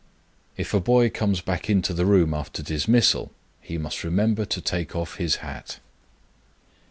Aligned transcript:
If 0.57 0.73
a 0.73 0.79
boy 0.79 1.11
comes 1.11 1.41
back 1.41 1.69
into 1.69 1.93
the 1.93 2.07
room 2.07 2.33
after 2.33 2.63
dismissal, 2.63 3.31
he 3.61 3.77
must 3.77 4.03
remember 4.03 4.45
to 4.45 4.59
take 4.59 4.95
off 4.95 5.17
his 5.17 5.35
hat. 5.45 5.77